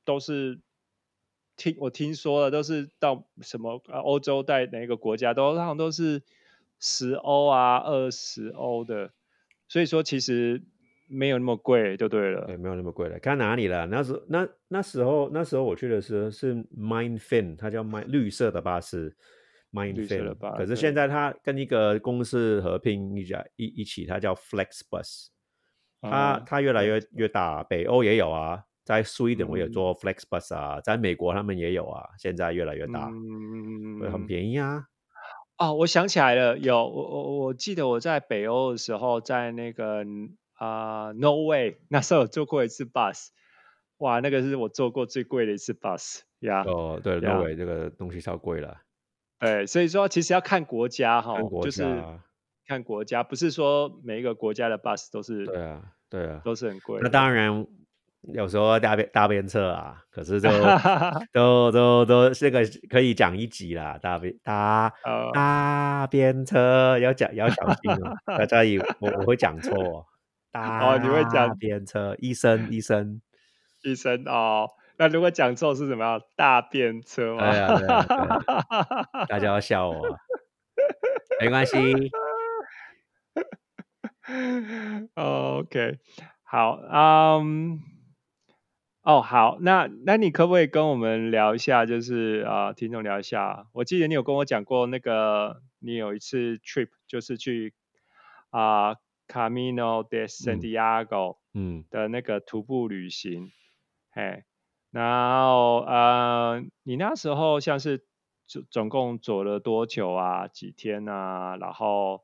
[0.05, 0.61] 都是
[1.57, 6.21] 听我听说了，都是到什么欧洲在哪个国家都好像都是
[6.79, 9.11] 十欧啊、二十欧的，
[9.67, 10.63] 所以说其实。
[11.09, 13.17] 没有那么贵就对了，对，没有那么贵了。
[13.19, 13.85] 看哪里了？
[13.85, 19.15] 那时那那时候那时候我去的时候是 Mindfin，它叫 Mind 绿色的巴士
[19.71, 20.35] ，Mindfin。
[20.57, 25.27] 可是现在它跟一个公司合并一家一一起，它叫 FlexBus。
[26.01, 34.85] 它它越来越越大，北欧也有啊，在 Sweden 我也做 FlexBus 啊，在美国他们也有啊，现在越来越大，嗯很便宜啊。
[35.57, 40.03] 哦，我想起来了，有我我我记得我在北欧的时候，在那个。
[40.59, 41.77] 啊，No way！
[41.87, 43.27] 那时候我坐过一次 bus，
[43.99, 46.63] 哇，那个是我坐过最贵的一次 bus 呀。
[46.65, 48.75] 哦，对，No way，这个东西超贵了。
[49.37, 52.03] 对，所以说其实要看国家哈，就是
[52.65, 55.45] 看国家，不是说每一个国家的 bus 都是。
[55.45, 57.01] 对啊，对啊，都是很贵。
[57.03, 57.67] 那当然，
[58.33, 60.49] 有时候搭便大便车啊，可是 都
[61.31, 64.91] 都都都这个可以讲一集啦，大便大
[65.33, 70.05] 大便车要讲要小心哦，大家以我我会讲错。
[70.53, 72.15] 哦，你会讲便车？
[72.17, 73.21] 医生，医生，
[73.83, 74.67] 医生哦。
[74.97, 76.19] 那如果讲错是什么样？
[76.35, 77.51] 大便车吗？
[77.51, 80.01] 对啊，对啊，大家要笑我，
[81.39, 82.09] 没关系。
[85.13, 85.99] OK，
[86.43, 87.79] 好，嗯，
[89.07, 91.85] 哦，好，那那你可不可以跟我们聊一下？
[91.85, 93.65] 就是啊，听众聊一下。
[93.71, 97.73] 我记得你有跟我讲过，那个你有一次 trip 就是去
[98.49, 98.95] 啊。
[99.29, 103.51] Camino de Santiago，嗯，的那个徒步旅行，
[104.09, 104.45] 嘿，
[104.89, 108.05] 然后呃，你那时候像是
[108.45, 110.47] 总总共走了多久啊？
[110.47, 111.57] 几天啊？
[111.57, 112.23] 然后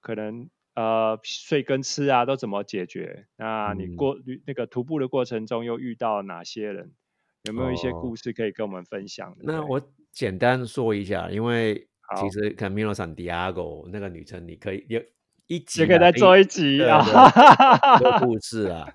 [0.00, 3.26] 可能呃睡跟吃啊都怎么解决？
[3.36, 6.92] 那你过旅那个徒步的过程中又遇到哪些人？
[7.44, 9.36] 有没有一些故事可以跟我们分享？
[9.40, 9.80] 那我
[10.10, 11.88] 简单说一下，因为
[12.20, 15.02] 其实 Camino Santiago 那个旅程你可以有。
[15.48, 17.04] 一集可以再做一集啊，
[17.98, 18.88] 多故 事啊。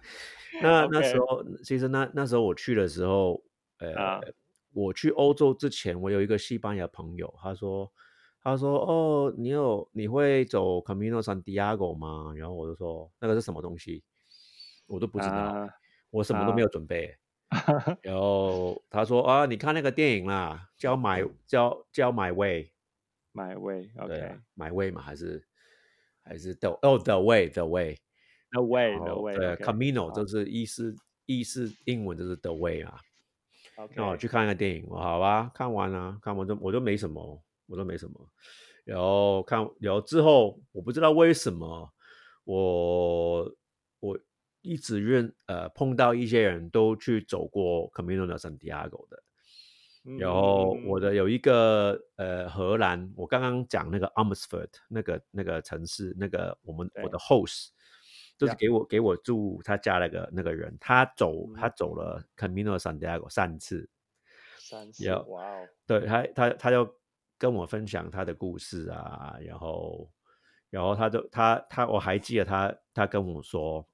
[0.64, 3.44] 那那时候，其实那那时候我去的时候，
[3.78, 4.20] 呃，
[4.74, 7.92] 我去欧洲之前，我有一个西班牙朋友，他说，
[8.48, 12.34] 他说，哦，你有你会走 Camino Santiago 吗？
[12.34, 14.02] 然后我就说，那个是什么东西？
[14.86, 15.70] 我都不知道，
[16.12, 17.14] 我什么都没有准备。
[18.02, 25.46] 然后他说，啊，你看那个电影啦，叫 My 叫叫 My Way，My Way，OK，My Way 嘛，还是？
[26.24, 27.98] 还是 the 哦 the way the way
[28.52, 32.98] the way the way 对 Camino 就是意思意思英文就是 the way 啊。
[33.94, 38.30] 那我去看一个电影，好吧，看完了，看完就我就没什么，我都没什么。
[38.84, 41.94] 然后看，然后之后我不知道为什么
[42.46, 43.54] 我
[44.00, 44.18] 我
[44.62, 49.24] 一直认呃碰到一些人都去走过 Camino de Santiago 的。
[50.18, 57.72] 然后我的有一个呃荷兰，我刚刚讲那个 Amersfoort 那个那个城市，那个我们我的 host
[58.38, 63.90] 就是给我给我住他家那个那个人，他走他走了 Camino Santiago 三次，
[64.58, 64.90] 三。
[64.94, 66.97] 次哇哦，对他他他就
[67.38, 70.10] 跟我分享他的故事啊，然后
[70.70, 73.88] 然后他就他他我还记得他他跟我说，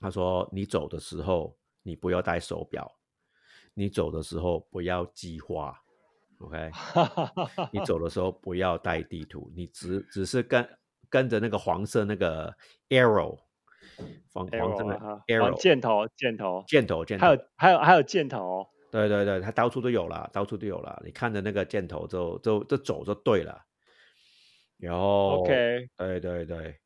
[0.00, 2.90] 他说你走的时候你不要戴手表。
[3.76, 5.76] 你走的时候不要计划
[6.38, 6.70] ，OK？
[7.74, 12.54] 你走的时候不要带地图，你只只是跟跟着那个黄色那个
[12.90, 13.36] arrow，
[14.32, 14.96] 黄黄色的
[15.26, 21.02] arrow 箭头箭头箭头箭头，还有还有还有箭头，对对对，它到处都有了，到处都有了。
[21.04, 23.60] 你看着那个箭头就就就走就对了。
[24.78, 26.78] 然后 OK，对对对，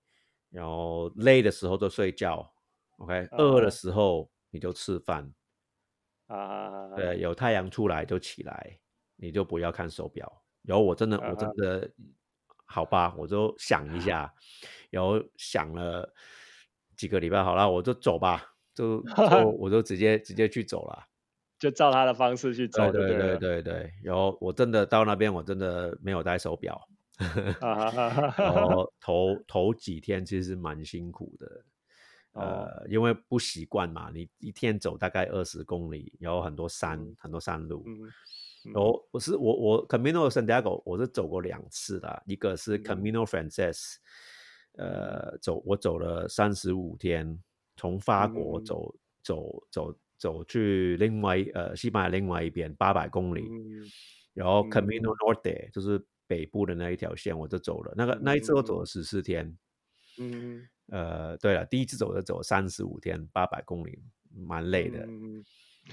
[0.49, 2.51] 然后累的时候就睡觉
[2.97, 3.29] ，OK？
[3.33, 5.31] 饿的时候你就吃饭。
[6.29, 8.79] 啊，对，有太阳出来就起来，
[9.17, 10.43] 你就不要看手表。
[10.63, 11.91] 然后我真的，我真的，
[12.65, 14.33] 好吧，我就想一下，
[14.89, 16.11] 然后想了
[16.97, 19.05] 几个礼拜，好了，我就走吧，就就
[19.61, 21.05] 我就直接直接去走了，
[21.59, 22.91] 就照他的方式去走。
[22.93, 23.93] 对对对对对。
[24.03, 26.81] 然后我真的到那边，我真的没有带手表，
[27.61, 31.65] 然后 头头几天其实蛮辛苦的。
[32.33, 37.85] 呃，因为不习惯嘛，你一天走大概二十公里，然后很多山，很多山路。
[38.75, 43.97] 我我是我我 Camino Santiago 我是走过两次的，一个是 Camino Frances，
[44.77, 47.43] 呃，走我走了三十五天，
[47.77, 53.49] 从法国走走走走去另外呃西班牙另外一边八百公里，
[54.35, 57.95] 然后 Camino Norte 就是北部的那一条线，我就走了。
[57.97, 59.57] 那个那一次我走了十四天，
[60.19, 64.03] 嗯，呃，对了，第一次走的走三十五天，八百公里，
[64.35, 65.07] 蛮累的。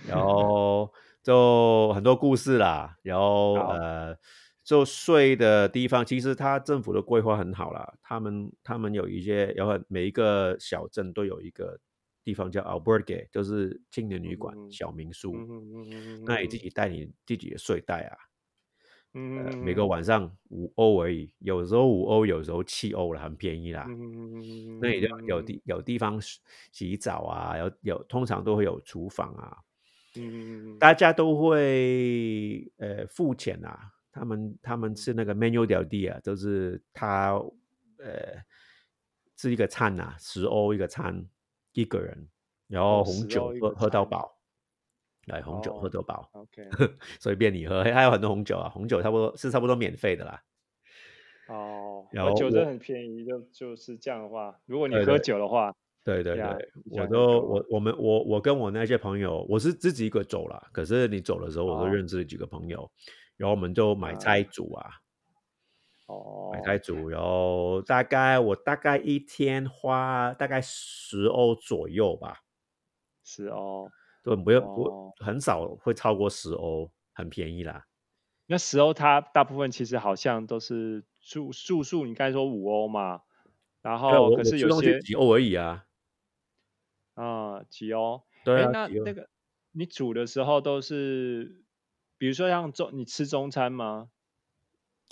[0.08, 4.18] 然 后就很多故事啦，然后呃，
[4.64, 11.80] 就睡的地方，其实他政府的规划很好啦，他们他们有一些，然后每一个小镇都有一个。
[12.26, 15.36] 地方叫 Albergue，就是青年旅馆、小民宿。
[16.26, 18.18] 那你自己带你自己的睡袋啊，
[19.14, 23.86] 嗯，每个晚上五欧而已，有时候五欧，有时候七欧了，很便宜啦。
[24.82, 26.20] 那你就有地有地方
[26.72, 29.58] 洗澡啊，有有通常都会有厨房啊。
[30.18, 37.34] 嗯，大家都会呃付钱啊，他们他们吃那个 menu del dia，就是他
[38.00, 38.44] 呃
[39.38, 41.24] 吃一个餐呐，十欧一个餐。
[41.76, 42.28] 一个人，
[42.68, 44.40] 然后红酒喝喝到饱，
[45.28, 46.64] 来红酒喝到饱，OK，
[47.20, 50.42] 随便你喝，还有很多红酒啊，红酒差不多是差不多免费的啦。
[51.50, 55.72] 哦，然后酒真的很便宜，就就是这样的话，如果你喝酒的话，
[56.04, 62.90] 对对对，我都我我们我我跟我那些朋友，我是自己一个走了，可是你走的时候，我都认识几个朋友，
[63.38, 64.90] 然后我们就买菜煮啊。
[66.08, 72.44] 哦，买菜煮，油大概我大概一天花大概十欧左右吧，
[73.24, 73.90] 十欧，
[74.24, 77.86] 对，不用不很少会超过十欧，很便宜啦。
[78.46, 83.22] 那十欧它大部分其实好像都是住住宿，你刚才说五欧嘛，
[83.82, 85.86] 然后可是有些几欧而已啊，
[87.16, 89.28] 啊，几欧，对啊，那那个
[89.72, 91.64] 你煮的时候都是，
[92.20, 94.12] 比如说像中你吃中餐吗？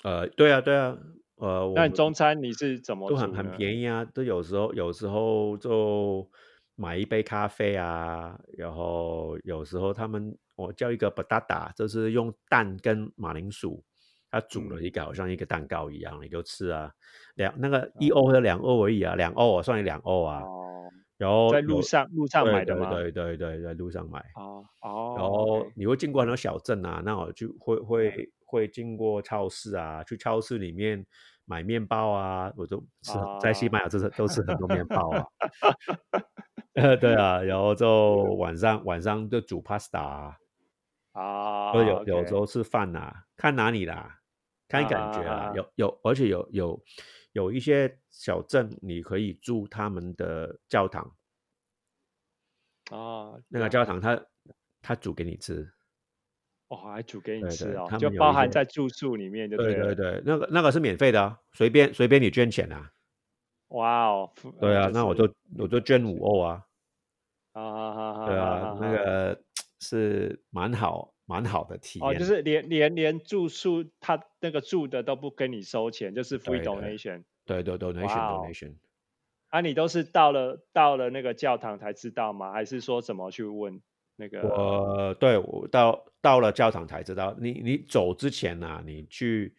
[0.02, 0.98] 呃，对啊，对啊，
[1.36, 4.04] 呃，那中餐你是怎么都很很便宜啊？
[4.04, 6.30] 都有时候有时候就
[6.76, 13.82] 买一杯咖啡啊，然后有时候他们我叫一个 batata，就是用蛋跟马铃薯，
[14.30, 16.92] 它煮了一个好像一个蛋糕一样，你就吃啊，
[17.36, 20.42] 两那个一欧或者两欧而已啊，两欧我算你两欧啊。
[20.42, 20.60] 哦。
[21.18, 22.90] 然后在路上路上买的吗？
[22.90, 24.20] 对对对，在路上买。
[24.36, 25.16] 哦哦。
[25.18, 28.30] 然后你会经过很多小镇啊，那我就会会。
[28.54, 31.04] 会经过超市啊，去超市里面
[31.46, 35.26] 买面包啊，我都 吃在西班牙，这是都吃很多面包啊。
[36.76, 40.38] 呃， 对啊， 然后就晚上晚上就煮 pasta 啊，
[41.14, 44.20] 啊，有有时候吃饭呐，看哪里啦，
[44.68, 46.84] 看感觉啊，有有，而且有有
[47.32, 51.04] 有一些小镇你可以住他们的教堂
[52.92, 54.24] 啊，那个教堂他
[54.82, 55.68] 他煮给你吃。
[56.74, 62.90] 哦，还煮给你吃哦，就包含在住宿里面，对对对，那个那个是免费的啊，随便随便你捐钱啊。
[63.70, 66.64] 哇哦，对啊，那我就我就捐五欧啊。
[67.54, 69.42] 啊，对啊，那个
[69.80, 72.08] 是蛮好蛮好的体验。
[72.08, 77.24] 哦，就是连连连住宿，他那个住的都不跟你收钱，就是 free donation。
[77.46, 78.76] 对对，donation donation。
[79.50, 82.52] 啊，你都是到了到了那个教堂才知道吗？
[82.52, 83.82] 还是说怎么去问？
[84.16, 89.56] 那个我对我到到了教堂才知道，你你走之前呢，你去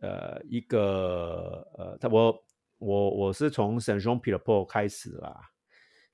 [0.00, 2.44] 呃一个呃，他我
[2.78, 5.40] 我我是从圣雄皮勒坡开始啦，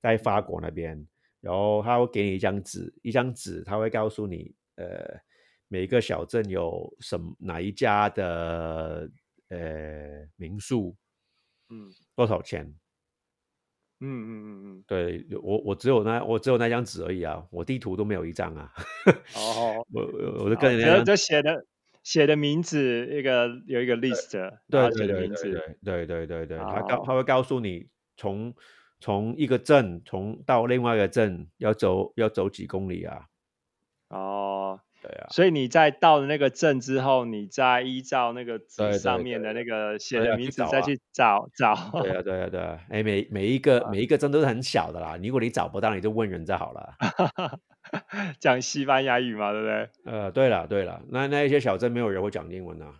[0.01, 1.07] 在法国那边，
[1.41, 5.19] 然后他会给你一张纸，一张纸他会告诉你呃
[5.69, 9.11] 每一个小镇有什哪一家的
[9.49, 10.95] 呃民宿，
[11.71, 12.73] 嗯，多少钱。
[14.05, 18.71] 嗯嗯嗯嗯，对我我只有那我只有那张纸而已啊，我地图都没有一张啊。
[19.35, 21.65] 哦， 我我就跟人家写的
[22.03, 24.33] 写的名字一个有一个 list，
[24.69, 28.55] 对对对对对对对对，他告他会告诉你从
[29.01, 33.27] 从一个镇从到另外一个镇要走要走几公里啊。
[34.11, 34.81] 哦。
[35.07, 41.75] 对啊，所以你在到了那个镇之后，你再依照那个纸上面的那个写的名字再去找找。
[42.01, 45.19] 对啊，对啊，对啊，哎，每每一个 每一个镇都是很小的啦。
[45.23, 46.95] 如果你找不到，你就问人就好了。
[48.41, 49.91] 讲西班牙语嘛，对不对？
[50.07, 52.95] 呃，对了，对了，那那一些小镇没有人会讲英文啊。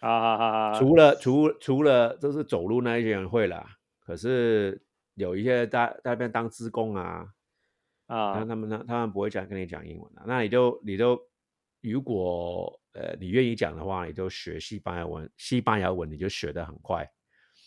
[0.00, 3.64] 啊，除了除除了就是走路那一些人会啦，
[4.04, 4.82] 可是
[5.14, 7.26] 有一些在在那边当职工啊。
[8.06, 11.27] 啊，他们他他们不会讲跟你讲英文的，那你就你就
[11.80, 17.08] 如果呃你愿意讲的话，你就学西班牙文，西班牙文你就学得很快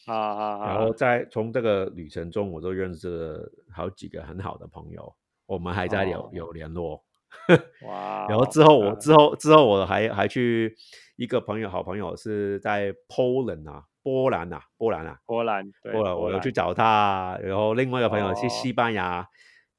[0.06, 0.66] 啊啊！
[0.68, 7.04] 然后在从这个旅程中，我都认识了好几个很好的朋友，我们还在有有联络。
[7.88, 8.28] 哇！
[8.28, 10.76] 然后之后我之后之后我还还去
[11.16, 17.40] 一个朋友好朋友是在 Poland 啊，波兰啊，波兰啊，波兰，波兰，我有去找他。
[17.42, 19.26] 然后另外一个朋友去西班牙。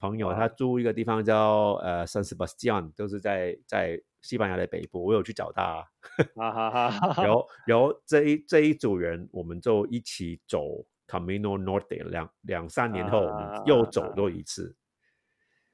[0.01, 5.05] 朋友，他租一个地方叫呃 San Sebastian，都是在在西班牙的北部。
[5.05, 5.87] 我有去找他，
[6.35, 7.23] 哈哈 哈。
[7.23, 14.75] 然后然后这一这一组人，我们就一起走 Camino Norte，两两三年后我们又走过一次。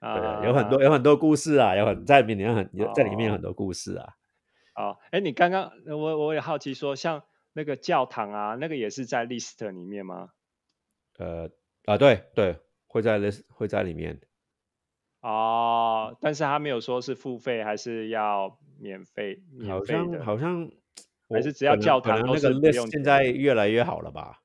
[0.01, 4.15] 对，有很多有很多故事啊，有很在里面很在里面有很多故事啊。
[4.77, 10.31] 哦，哎，你刚刚我我也好奇说，像那个教堂啊，那个也是在 list 里面吗？
[11.19, 11.51] 呃
[11.87, 14.21] 啊，对对，会在 list 会在里面。
[15.21, 20.71] 哦，但是他没有说是付费还是要免费，好像好像
[21.29, 24.41] 还是只要教堂那个 list 现在越来越好了吧？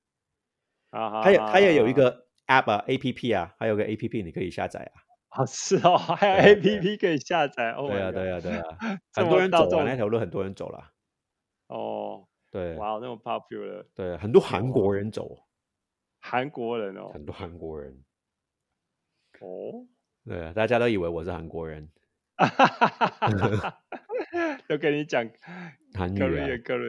[0.90, 5.02] 啊，它有它也有一个 app 啊，A P P 啊，还有个 A P P 你可以下载啊。
[5.30, 7.74] 啊，是哦，还有 A P P 可以下载。
[7.74, 8.78] 对啊，对啊，对啊，
[9.14, 10.92] 很多人走了那条路，很多人走了。
[11.68, 13.86] 哦，对，哇，那么 popular。
[13.96, 15.38] 对，很多韩国人走。
[16.20, 18.04] 韩国人哦，很多韩国人。
[19.42, 19.88] 哦，
[20.26, 21.90] 对，大家都以为我是韩国人。
[24.68, 25.30] 都跟你讲
[25.94, 26.26] 韩语啊，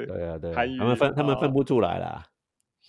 [0.07, 2.27] 对啊，对，韩语，他们分他们分不出来啦。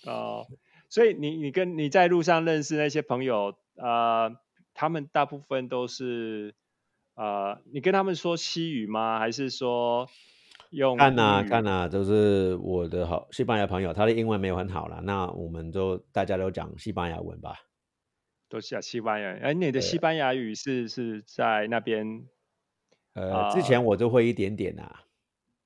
[0.06, 0.46] 哦，
[0.88, 4.36] 所以你你跟你在路上认识那些朋友，呃。
[4.78, 6.54] 他们大部分都是，
[7.14, 9.18] 呃，你跟他们说西语吗？
[9.18, 10.06] 还是说
[10.68, 10.98] 用？
[10.98, 17.54] 看呐看呐，就是我的好西班牙朋友，他的英文没有很好啦，那我们就大家都讲西班牙文吧。
[18.48, 22.26] 都讲西班牙，哎，你的西班牙语是是在那边？
[23.14, 25.04] 呃，之前我就会一点点啊，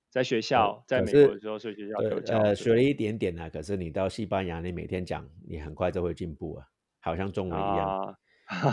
[0.09, 3.51] 在学校，在美国的时候是学校有教，呃，学了一点点啊。
[3.51, 6.67] 可是你到西班牙，你每天讲，你很快就会进步啊，
[7.01, 8.17] 好像中文一样。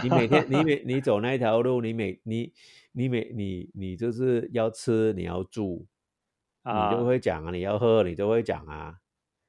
[0.04, 2.54] 你每天你每你走那一条路，你每你
[2.92, 5.86] 你每你你就是要吃，你要住，
[6.64, 8.96] 你就会讲啊，你要喝，你就会讲啊，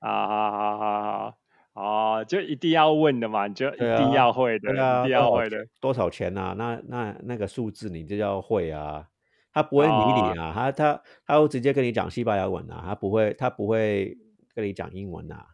[0.00, 1.38] 啊好好好好
[1.78, 6.52] 哦，就一定要问的嘛，你就一定要会的，一定要会的，多少钱啊？
[6.58, 9.06] 那那那个数字你就要会啊，
[9.52, 14.18] 他不会理你啊，他他他会直接跟你讲西班牙文啊，他不会他不会
[14.56, 15.46] 跟你讲英文啊。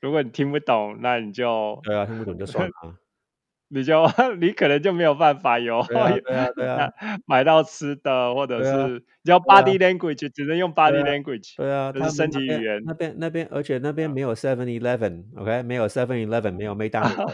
[0.00, 2.72] 如果你听不懂，那你就对啊，听不懂就算了。
[3.70, 4.02] 你就
[4.40, 5.96] 你可能就没有办法有对
[6.34, 6.90] 啊对啊
[7.26, 11.54] 买到吃的，或者是叫 body language，只能用 body language。
[11.56, 12.82] 对啊，就是身体语言。
[12.86, 17.26] 那边那边，而且那边没有 Seven Eleven，OK，没有 Seven Eleven，没有麦当劳。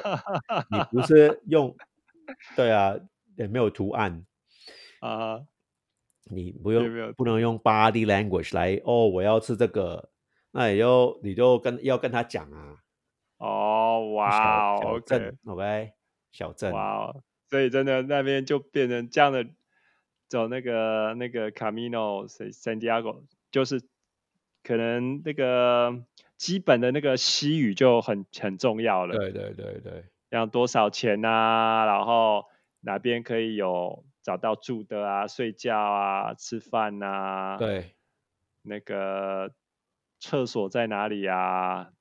[0.70, 1.74] 你不是用
[2.56, 2.96] 对啊，
[3.36, 4.24] 也没有图案
[5.00, 5.40] 啊。
[6.30, 10.08] 你不用不能用 body language 来哦，我要吃这个，
[10.52, 12.76] 那也就你就跟要跟他讲啊。
[13.38, 15.92] 哦，哇，OK，OK。
[16.34, 17.14] 小镇哇，
[17.48, 19.46] 所以真的那边就变成这样的，
[20.28, 23.22] 走那个那个 Camino Santiago，
[23.52, 23.80] 就是
[24.64, 26.02] 可能那个
[26.36, 29.16] 基本的那个西语就很很重要了。
[29.16, 32.46] 对对对对，像多少钱啊，然后
[32.80, 37.94] 哪边可以有找到住的啊，睡觉啊，吃饭啊，对，
[38.62, 39.52] 那个
[40.18, 41.92] 厕所在哪里啊，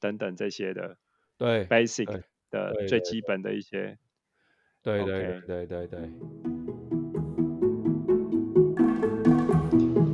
[0.00, 0.96] 等等这些的，
[1.38, 2.24] 对，basic。
[2.50, 3.96] 的最基本的一些，
[4.82, 6.10] 对对对对对。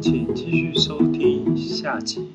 [0.01, 2.29] 请继续收听下集。